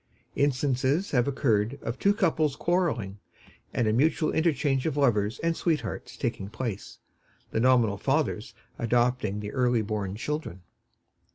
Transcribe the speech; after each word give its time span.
Instances 0.35 1.11
have 1.11 1.27
occurred 1.27 1.77
of 1.83 1.99
two 1.99 2.11
couples 2.15 2.55
quarreling, 2.55 3.19
and 3.71 3.87
a 3.87 3.93
mutual 3.93 4.31
interchange 4.31 4.87
of 4.87 4.97
lovers 4.97 5.37
and 5.43 5.55
sweethearts 5.55 6.17
taking 6.17 6.49
place, 6.49 6.97
the 7.51 7.59
nominal 7.59 7.99
fathers 7.99 8.55
adopting 8.79 9.41
the 9.41 9.51
early 9.51 9.83
born 9.83 10.15
children. 10.15 10.63